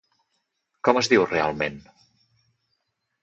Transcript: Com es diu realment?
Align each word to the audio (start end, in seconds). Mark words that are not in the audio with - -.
Com 0.87 0.99
es 1.01 1.09
diu 1.11 1.25
realment? 1.27 1.77